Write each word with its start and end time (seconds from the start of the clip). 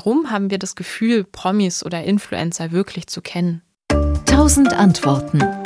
warum 0.00 0.30
haben 0.30 0.50
wir 0.50 0.58
das 0.58 0.76
Gefühl, 0.76 1.24
Promis 1.24 1.84
oder 1.84 2.02
Influencer 2.04 2.72
wirklich 2.72 3.06
zu 3.08 3.20
kennen? 3.20 3.60
Tausend 4.24 4.72
Antworten. 4.72 5.59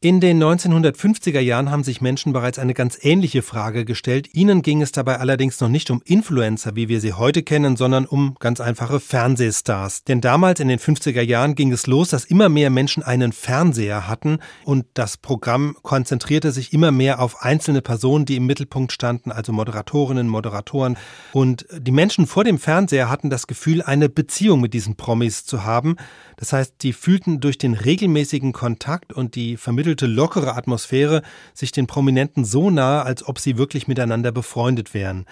In 0.00 0.20
den 0.20 0.40
1950er 0.40 1.40
Jahren 1.40 1.72
haben 1.72 1.82
sich 1.82 2.00
Menschen 2.00 2.32
bereits 2.32 2.60
eine 2.60 2.72
ganz 2.72 2.96
ähnliche 3.02 3.42
Frage 3.42 3.84
gestellt. 3.84 4.28
Ihnen 4.32 4.62
ging 4.62 4.80
es 4.80 4.92
dabei 4.92 5.18
allerdings 5.18 5.58
noch 5.58 5.68
nicht 5.68 5.90
um 5.90 6.02
Influencer, 6.04 6.76
wie 6.76 6.88
wir 6.88 7.00
sie 7.00 7.14
heute 7.14 7.42
kennen, 7.42 7.76
sondern 7.76 8.06
um 8.06 8.36
ganz 8.38 8.60
einfache 8.60 9.00
Fernsehstars. 9.00 10.04
Denn 10.04 10.20
damals 10.20 10.60
in 10.60 10.68
den 10.68 10.78
50er 10.78 11.22
Jahren 11.22 11.56
ging 11.56 11.72
es 11.72 11.88
los, 11.88 12.10
dass 12.10 12.26
immer 12.26 12.48
mehr 12.48 12.70
Menschen 12.70 13.02
einen 13.02 13.32
Fernseher 13.32 14.06
hatten 14.06 14.38
und 14.64 14.86
das 14.94 15.16
Programm 15.16 15.76
konzentrierte 15.82 16.52
sich 16.52 16.72
immer 16.72 16.92
mehr 16.92 17.20
auf 17.20 17.42
einzelne 17.42 17.82
Personen, 17.82 18.24
die 18.24 18.36
im 18.36 18.46
Mittelpunkt 18.46 18.92
standen, 18.92 19.32
also 19.32 19.52
Moderatorinnen, 19.52 20.28
Moderatoren. 20.28 20.96
Und 21.32 21.66
die 21.76 21.90
Menschen 21.90 22.28
vor 22.28 22.44
dem 22.44 22.60
Fernseher 22.60 23.10
hatten 23.10 23.30
das 23.30 23.48
Gefühl, 23.48 23.82
eine 23.82 24.08
Beziehung 24.08 24.60
mit 24.60 24.74
diesen 24.74 24.94
Promis 24.94 25.44
zu 25.44 25.64
haben. 25.64 25.96
Das 26.36 26.52
heißt, 26.52 26.74
die 26.82 26.92
fühlten 26.92 27.40
durch 27.40 27.58
den 27.58 27.74
regelmäßigen 27.74 28.52
Kontakt 28.52 29.12
und 29.12 29.34
die 29.34 29.56
vermittelte 29.88 30.06
lockere 30.06 30.54
Atmosphäre 30.54 31.22
sich 31.54 31.72
den 31.72 31.86
Prominenten 31.86 32.44
so 32.44 32.70
nahe, 32.70 33.04
als 33.04 33.26
ob 33.26 33.38
sie 33.38 33.56
wirklich 33.56 33.88
miteinander 33.88 34.32
befreundet 34.32 34.92
wären. 34.92 35.24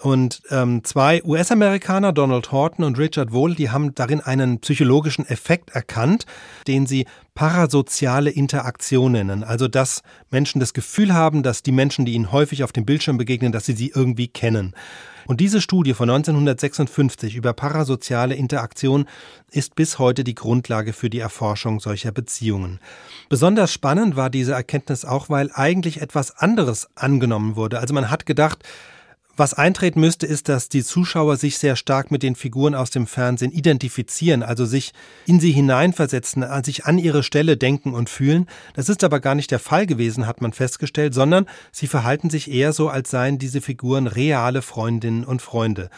Und 0.00 0.42
ähm, 0.50 0.84
zwei 0.84 1.22
US-Amerikaner, 1.24 2.12
Donald 2.12 2.52
Horton 2.52 2.84
und 2.84 2.98
Richard 2.98 3.32
Wohl, 3.32 3.56
die 3.56 3.70
haben 3.70 3.96
darin 3.96 4.20
einen 4.20 4.60
psychologischen 4.60 5.26
Effekt 5.26 5.70
erkannt, 5.70 6.24
den 6.68 6.86
sie 6.86 7.06
parasoziale 7.34 8.30
Interaktion 8.30 9.12
nennen. 9.12 9.42
Also 9.42 9.66
dass 9.66 10.02
Menschen 10.30 10.60
das 10.60 10.72
Gefühl 10.72 11.14
haben, 11.14 11.42
dass 11.42 11.64
die 11.64 11.72
Menschen, 11.72 12.04
die 12.04 12.12
ihnen 12.12 12.30
häufig 12.30 12.62
auf 12.62 12.72
dem 12.72 12.84
Bildschirm 12.84 13.18
begegnen, 13.18 13.50
dass 13.50 13.66
sie 13.66 13.72
sie 13.72 13.90
irgendwie 13.92 14.28
kennen. 14.28 14.72
Und 15.26 15.40
diese 15.40 15.60
Studie 15.60 15.94
von 15.94 16.08
1956 16.08 17.34
über 17.34 17.52
parasoziale 17.52 18.34
Interaktion 18.34 19.06
ist 19.50 19.74
bis 19.74 19.98
heute 19.98 20.24
die 20.24 20.34
Grundlage 20.34 20.92
für 20.92 21.10
die 21.10 21.18
Erforschung 21.18 21.80
solcher 21.80 22.12
Beziehungen. 22.12 22.78
Besonders 23.28 23.72
spannend 23.72 24.16
war 24.16 24.30
diese 24.30 24.52
Erkenntnis 24.52 25.04
auch, 25.04 25.28
weil 25.28 25.50
eigentlich 25.52 26.00
etwas 26.00 26.38
anderes 26.38 26.88
angenommen 26.94 27.56
wurde. 27.56 27.80
Also 27.80 27.92
man 27.94 28.10
hat 28.10 28.24
gedacht, 28.26 28.64
was 29.38 29.54
eintreten 29.54 30.00
müsste, 30.00 30.26
ist, 30.26 30.48
dass 30.48 30.68
die 30.68 30.82
Zuschauer 30.82 31.36
sich 31.36 31.58
sehr 31.58 31.76
stark 31.76 32.10
mit 32.10 32.22
den 32.22 32.34
Figuren 32.34 32.74
aus 32.74 32.90
dem 32.90 33.06
Fernsehen 33.06 33.52
identifizieren, 33.52 34.42
also 34.42 34.66
sich 34.66 34.92
in 35.26 35.40
sie 35.40 35.52
hineinversetzen, 35.52 36.44
sich 36.64 36.84
an 36.86 36.98
ihre 36.98 37.22
Stelle 37.22 37.56
denken 37.56 37.94
und 37.94 38.10
fühlen. 38.10 38.46
Das 38.74 38.88
ist 38.88 39.04
aber 39.04 39.20
gar 39.20 39.34
nicht 39.34 39.50
der 39.50 39.58
Fall 39.58 39.86
gewesen, 39.86 40.26
hat 40.26 40.40
man 40.40 40.52
festgestellt, 40.52 41.14
sondern 41.14 41.46
sie 41.72 41.86
verhalten 41.86 42.30
sich 42.30 42.50
eher 42.50 42.72
so, 42.72 42.88
als 42.88 43.10
seien 43.10 43.38
diese 43.38 43.60
Figuren 43.60 44.06
reale 44.06 44.62
Freundinnen 44.62 45.24
und 45.24 45.42
Freunde. 45.42 45.90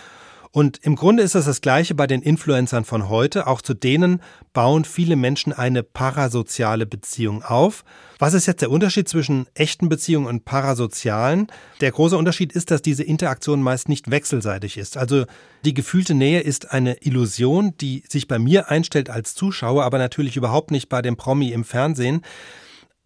Und 0.53 0.79
im 0.83 0.97
Grunde 0.97 1.23
ist 1.23 1.37
es 1.37 1.45
das 1.45 1.61
Gleiche 1.61 1.95
bei 1.95 2.09
den 2.09 2.23
Influencern 2.23 2.85
von 2.85 3.09
heute. 3.09 3.47
Auch 3.47 3.63
zu 3.63 3.73
denen 3.73 4.21
bauen 4.53 4.85
viele 4.85 5.15
Menschen 5.15 5.53
eine 5.53 5.85
parasoziale 5.85 6.87
Beziehung 6.87 7.45
auf. 7.45 7.85
Was 8.19 8.35
ist 8.35 8.47
jetzt 8.47 8.61
der 8.61 8.73
Unterschied 8.73 9.09
zwischen 9.09 9.47
echten 9.55 9.89
Beziehungen 9.89 10.27
und 10.27 10.45
parasozialen? 10.45 11.47
Der 11.81 11.93
große 11.93 12.19
Unterschied 12.19 12.53
ist, 12.53 12.73
dass 12.73 12.83
diese 12.83 13.05
Interaktion 13.05 13.63
meist 13.63 13.89
nicht 13.89 14.11
wechselseitig 14.11 14.77
ist. 14.77 14.97
Also 14.97 15.25
die 15.65 15.75
gefühlte 15.75 16.15
Nähe 16.15 16.41
ist 16.41 16.73
eine 16.73 16.95
Illusion, 17.03 17.75
die 17.81 18.03
sich 18.09 18.27
bei 18.27 18.41
mir 18.41 18.71
einstellt 18.71 19.09
als 19.09 19.37
Zuschauer, 19.37 19.85
aber 19.85 19.99
natürlich 19.99 20.37
überhaupt 20.37 20.73
nicht 20.73 20.89
bei 20.89 21.01
dem 21.01 21.17
Promi 21.17 21.53
im 21.53 21.63
Fernsehen. 21.63 22.23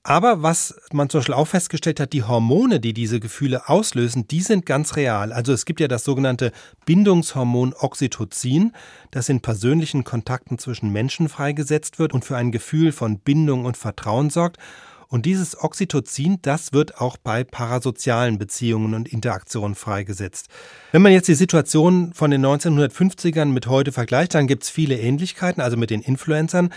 Aber 0.06 0.42
was 0.42 0.74
man 0.92 1.08
zum 1.08 1.20
Beispiel 1.20 1.34
auch 1.34 1.48
festgestellt 1.48 1.98
hat, 1.98 2.12
die 2.12 2.24
Hormone, 2.24 2.78
die 2.78 2.92
diese 2.92 3.20
Gefühle 3.20 3.70
auslösen, 3.70 4.28
die 4.28 4.42
sind 4.42 4.66
ganz 4.66 4.96
real. 4.96 5.32
Also 5.32 5.54
es 5.54 5.64
gibt 5.64 5.80
ja 5.80 5.88
das 5.88 6.04
sogenannte 6.04 6.52
Bindungshormon 6.84 7.72
Oxytocin, 7.72 8.72
das 9.10 9.30
in 9.30 9.40
persönlichen 9.40 10.04
Kontakten 10.04 10.58
zwischen 10.58 10.92
Menschen 10.92 11.30
freigesetzt 11.30 11.98
wird 11.98 12.12
und 12.12 12.22
für 12.22 12.36
ein 12.36 12.52
Gefühl 12.52 12.92
von 12.92 13.18
Bindung 13.18 13.64
und 13.64 13.78
Vertrauen 13.78 14.28
sorgt. 14.28 14.58
Und 15.08 15.24
dieses 15.24 15.58
Oxytocin, 15.58 16.38
das 16.42 16.74
wird 16.74 17.00
auch 17.00 17.16
bei 17.16 17.42
parasozialen 17.42 18.36
Beziehungen 18.36 18.92
und 18.92 19.08
Interaktionen 19.08 19.74
freigesetzt. 19.74 20.48
Wenn 20.92 21.00
man 21.00 21.12
jetzt 21.12 21.28
die 21.28 21.34
Situation 21.34 22.12
von 22.12 22.30
den 22.30 22.44
1950ern 22.44 23.46
mit 23.46 23.68
heute 23.68 23.90
vergleicht, 23.90 24.34
dann 24.34 24.48
gibt 24.48 24.64
es 24.64 24.70
viele 24.70 24.98
Ähnlichkeiten, 24.98 25.62
also 25.62 25.78
mit 25.78 25.88
den 25.88 26.02
Influencern. 26.02 26.70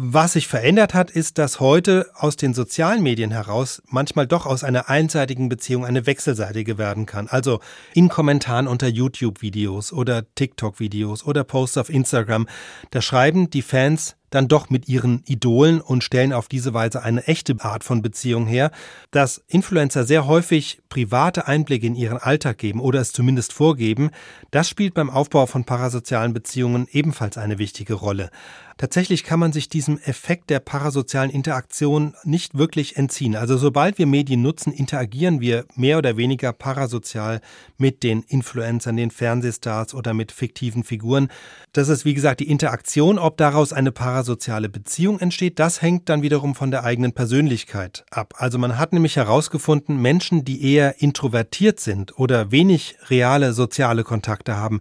Was 0.00 0.34
sich 0.34 0.46
verändert 0.46 0.94
hat, 0.94 1.10
ist, 1.10 1.38
dass 1.38 1.58
heute 1.58 2.08
aus 2.14 2.36
den 2.36 2.54
sozialen 2.54 3.02
Medien 3.02 3.32
heraus 3.32 3.82
manchmal 3.88 4.28
doch 4.28 4.46
aus 4.46 4.62
einer 4.62 4.88
einseitigen 4.88 5.48
Beziehung 5.48 5.84
eine 5.84 6.06
wechselseitige 6.06 6.78
werden 6.78 7.04
kann. 7.04 7.26
Also 7.26 7.58
in 7.94 8.08
Kommentaren 8.08 8.68
unter 8.68 8.86
YouTube-Videos 8.86 9.92
oder 9.92 10.22
TikTok-Videos 10.36 11.24
oder 11.24 11.42
Posts 11.42 11.78
auf 11.78 11.90
Instagram, 11.90 12.46
da 12.92 13.02
schreiben 13.02 13.50
die 13.50 13.62
Fans 13.62 14.14
dann 14.30 14.46
doch 14.46 14.70
mit 14.70 14.88
ihren 14.88 15.22
Idolen 15.26 15.80
und 15.80 16.04
stellen 16.04 16.32
auf 16.32 16.48
diese 16.48 16.74
Weise 16.74 17.02
eine 17.02 17.26
echte 17.26 17.56
Art 17.58 17.82
von 17.82 18.02
Beziehung 18.02 18.46
her, 18.46 18.70
dass 19.10 19.42
Influencer 19.48 20.04
sehr 20.04 20.26
häufig 20.26 20.80
private 20.88 21.48
Einblicke 21.48 21.86
in 21.86 21.94
ihren 21.94 22.18
Alltag 22.18 22.58
geben 22.58 22.80
oder 22.80 23.00
es 23.00 23.12
zumindest 23.12 23.52
vorgeben, 23.52 24.10
das 24.50 24.68
spielt 24.68 24.94
beim 24.94 25.10
Aufbau 25.10 25.46
von 25.46 25.64
parasozialen 25.64 26.34
Beziehungen 26.34 26.86
ebenfalls 26.90 27.38
eine 27.38 27.58
wichtige 27.58 27.94
Rolle. 27.94 28.30
Tatsächlich 28.78 29.24
kann 29.24 29.40
man 29.40 29.52
sich 29.52 29.68
diesem 29.68 29.98
Effekt 29.98 30.50
der 30.50 30.60
parasozialen 30.60 31.30
Interaktion 31.30 32.14
nicht 32.22 32.56
wirklich 32.56 32.96
entziehen. 32.96 33.34
Also 33.34 33.58
sobald 33.58 33.98
wir 33.98 34.06
Medien 34.06 34.40
nutzen, 34.40 34.72
interagieren 34.72 35.40
wir 35.40 35.64
mehr 35.74 35.98
oder 35.98 36.16
weniger 36.16 36.52
parasozial 36.52 37.40
mit 37.76 38.04
den 38.04 38.22
Influencern, 38.22 38.96
den 38.96 39.10
Fernsehstars 39.10 39.94
oder 39.94 40.14
mit 40.14 40.30
fiktiven 40.30 40.84
Figuren. 40.84 41.28
Das 41.72 41.88
ist 41.88 42.04
wie 42.04 42.14
gesagt 42.14 42.38
die 42.38 42.48
Interaktion, 42.48 43.18
ob 43.18 43.36
daraus 43.36 43.72
eine 43.72 43.90
parasoziale 43.90 44.68
Beziehung 44.68 45.18
entsteht, 45.18 45.58
das 45.58 45.82
hängt 45.82 46.08
dann 46.08 46.22
wiederum 46.22 46.54
von 46.54 46.70
der 46.70 46.84
eigenen 46.84 47.12
Persönlichkeit 47.12 48.04
ab. 48.12 48.34
Also 48.36 48.58
man 48.58 48.78
hat 48.78 48.92
nämlich 48.92 49.16
herausgefunden, 49.16 50.00
Menschen, 50.00 50.44
die 50.44 50.72
eher 50.72 51.02
introvertiert 51.02 51.80
sind 51.80 52.16
oder 52.16 52.52
wenig 52.52 52.94
reale 53.10 53.54
soziale 53.54 54.04
Kontakte 54.04 54.56
haben, 54.56 54.80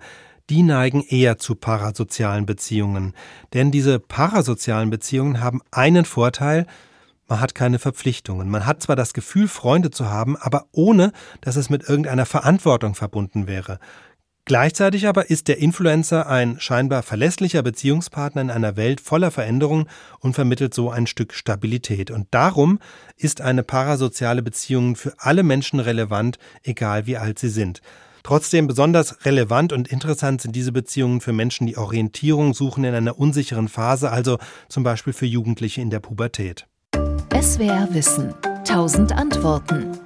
die 0.50 0.64
neigen 0.64 1.04
eher 1.04 1.38
zu 1.38 1.56
parasozialen 1.56 2.46
Beziehungen. 2.46 3.14
Denn 3.54 3.72
diese 3.72 4.00
parasozialen 4.00 4.90
Beziehungen 4.90 5.42
haben 5.42 5.62
einen 5.72 6.06
Vorteil, 6.06 6.66
man 7.28 7.42
hat 7.42 7.56
keine 7.56 7.78
Verpflichtungen. 7.78 8.50
Man 8.50 8.66
hat 8.66 8.82
zwar 8.82 8.96
das 8.96 9.14
Gefühl, 9.14 9.50
Freunde 9.50 9.92
zu 9.92 10.10
haben, 10.10 10.38
aber 10.38 10.68
ohne, 10.72 11.12
dass 11.42 11.58
es 11.58 11.70
mit 11.70 11.88
irgendeiner 11.88 12.26
Verantwortung 12.26 12.96
verbunden 12.96 13.48
wäre. 13.48 13.80
Gleichzeitig 14.46 15.10
aber 15.10 15.30
ist 15.30 15.50
der 15.50 15.58
Influencer 15.58 16.28
ein 16.28 16.58
scheinbar 16.62 17.04
verlässlicher 17.04 17.64
Beziehungspartner 17.64 18.44
in 18.44 18.50
einer 18.50 18.78
Welt 18.78 19.02
voller 19.02 19.30
Veränderungen 19.30 19.90
und 20.20 20.36
vermittelt 20.36 20.74
so 20.74 20.90
ein 20.90 21.06
Stück 21.06 21.34
Stabilität. 21.34 22.12
Und 22.12 22.28
darum 22.32 22.80
ist 23.18 23.42
eine 23.42 23.64
parasoziale 23.64 24.42
Beziehung 24.42 24.96
für 24.96 25.14
alle 25.18 25.44
Menschen 25.44 25.82
relevant, 25.82 26.40
egal 26.64 27.08
wie 27.08 27.18
alt 27.18 27.40
sie 27.40 27.50
sind. 27.50 27.82
Trotzdem 28.28 28.68
besonders 28.68 29.24
relevant 29.26 29.72
und 29.72 29.88
interessant 29.88 30.42
sind 30.42 30.54
diese 30.54 30.74
Beziehungen 30.74 31.22
für 31.22 31.32
Menschen, 31.32 31.66
die 31.66 31.78
Orientierung 31.78 32.54
suchen 32.54 32.84
in 32.84 32.94
einer 32.94 33.18
unsicheren 33.18 33.70
Phase, 33.70 34.12
also 34.12 34.38
zum 34.68 34.84
Beispiel 34.84 35.14
für 35.14 35.26
Jugendliche 35.26 35.80
in 35.80 35.90
der 35.90 36.02
Pubertät. 36.02 36.68
SWR 37.42 37.88
Wissen. 37.92 38.34
Tausend 38.66 39.14
Antworten. 39.14 39.98